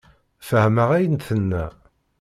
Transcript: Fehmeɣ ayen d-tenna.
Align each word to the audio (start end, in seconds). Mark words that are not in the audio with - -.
Fehmeɣ 0.47 0.89
ayen 0.95 1.15
d-tenna. 1.15 1.65